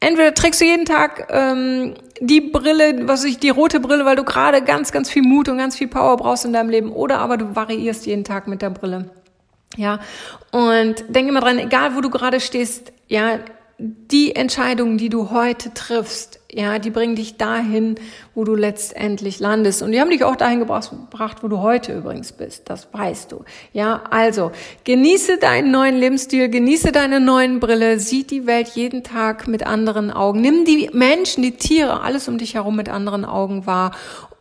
entweder 0.00 0.34
trägst 0.34 0.60
du 0.60 0.64
jeden 0.64 0.84
Tag 0.84 1.28
ähm, 1.30 1.94
die 2.20 2.40
Brille, 2.40 3.08
was 3.08 3.24
ich, 3.24 3.38
die 3.38 3.50
rote 3.50 3.80
Brille, 3.80 4.04
weil 4.04 4.16
du 4.16 4.24
gerade 4.24 4.62
ganz, 4.62 4.92
ganz 4.92 5.10
viel 5.10 5.22
Mut 5.22 5.48
und 5.48 5.58
ganz 5.58 5.76
viel 5.76 5.88
Power 5.88 6.16
brauchst 6.16 6.44
in 6.44 6.52
deinem 6.52 6.70
Leben, 6.70 6.92
oder 6.92 7.18
aber 7.18 7.36
du 7.36 7.54
variierst 7.54 8.06
jeden 8.06 8.24
Tag 8.24 8.46
mit 8.46 8.62
der 8.62 8.70
Brille. 8.70 9.10
Ja, 9.76 10.00
und 10.52 11.04
denk 11.08 11.28
immer 11.28 11.40
dran, 11.40 11.58
egal 11.58 11.96
wo 11.96 12.00
du 12.00 12.08
gerade 12.08 12.40
stehst, 12.40 12.92
ja, 13.08 13.38
die 13.78 14.34
Entscheidungen, 14.34 14.96
die 14.96 15.10
du 15.10 15.30
heute 15.30 15.74
triffst, 15.74 16.35
ja, 16.52 16.78
die 16.78 16.90
bringen 16.90 17.16
dich 17.16 17.36
dahin, 17.36 17.96
wo 18.34 18.44
du 18.44 18.54
letztendlich 18.54 19.40
landest. 19.40 19.82
Und 19.82 19.92
die 19.92 20.00
haben 20.00 20.10
dich 20.10 20.24
auch 20.24 20.36
dahin 20.36 20.60
gebracht, 20.60 21.42
wo 21.42 21.48
du 21.48 21.58
heute 21.58 21.92
übrigens 21.92 22.32
bist. 22.32 22.70
Das 22.70 22.88
weißt 22.92 23.32
du. 23.32 23.44
Ja, 23.72 24.04
also 24.10 24.52
genieße 24.84 25.38
deinen 25.38 25.70
neuen 25.70 25.96
Lebensstil, 25.96 26.48
genieße 26.48 26.92
deine 26.92 27.20
neuen 27.20 27.58
Brille, 27.58 27.98
sieh 27.98 28.24
die 28.24 28.46
Welt 28.46 28.68
jeden 28.68 29.02
Tag 29.02 29.48
mit 29.48 29.66
anderen 29.66 30.10
Augen. 30.10 30.40
Nimm 30.40 30.64
die 30.64 30.88
Menschen, 30.92 31.42
die 31.42 31.56
Tiere, 31.56 32.02
alles 32.02 32.28
um 32.28 32.38
dich 32.38 32.54
herum 32.54 32.76
mit 32.76 32.88
anderen 32.88 33.24
Augen 33.24 33.66
wahr 33.66 33.92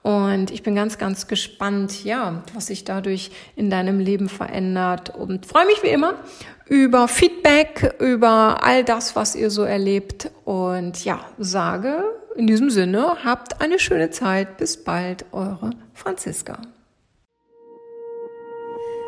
und 0.06 0.52
ich 0.52 0.62
bin 0.62 0.76
ganz, 0.76 1.00
ganz 1.00 1.26
gespannt, 1.26 2.04
ja, 2.04 2.44
was 2.54 2.68
sich 2.68 2.84
dadurch 2.84 3.32
in 3.56 3.72
deinem 3.72 4.00
Leben 4.00 4.30
verändert. 4.30 5.10
Und 5.10 5.48
freue 5.48 5.66
mich 5.66 5.82
wie 5.82 5.88
immer 5.88 6.14
über 6.68 7.08
Feedback, 7.08 7.96
über 8.00 8.64
all 8.64 8.84
das, 8.84 9.16
was 9.16 9.36
ihr 9.36 9.50
so 9.50 9.64
erlebt. 9.64 10.32
Und 10.44 11.06
ja, 11.06 11.20
sage 11.38 12.04
in 12.36 12.48
diesem 12.48 12.70
Sinne, 12.70 13.24
habt 13.24 13.62
eine 13.62 13.80
schöne 13.80 14.10
Zeit. 14.10 14.58
Bis 14.58 14.84
bald, 14.84 15.26
eure 15.32 15.72
Franziska. 15.94 16.58